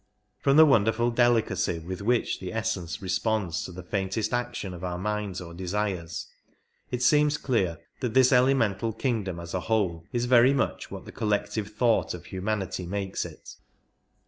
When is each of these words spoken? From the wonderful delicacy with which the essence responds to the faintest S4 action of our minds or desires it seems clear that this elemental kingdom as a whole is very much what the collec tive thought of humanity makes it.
From 0.39 0.57
the 0.57 0.65
wonderful 0.65 1.11
delicacy 1.11 1.77
with 1.77 2.01
which 2.01 2.39
the 2.39 2.51
essence 2.51 3.03
responds 3.03 3.63
to 3.65 3.71
the 3.71 3.83
faintest 3.83 4.31
S4 4.31 4.37
action 4.37 4.73
of 4.73 4.83
our 4.83 4.97
minds 4.97 5.39
or 5.39 5.53
desires 5.53 6.25
it 6.89 7.03
seems 7.03 7.37
clear 7.37 7.77
that 7.99 8.15
this 8.15 8.31
elemental 8.31 8.93
kingdom 8.93 9.39
as 9.39 9.53
a 9.53 9.59
whole 9.59 10.03
is 10.11 10.25
very 10.25 10.55
much 10.55 10.89
what 10.89 11.05
the 11.05 11.11
collec 11.11 11.53
tive 11.53 11.67
thought 11.67 12.15
of 12.15 12.25
humanity 12.25 12.87
makes 12.87 13.25
it. 13.25 13.57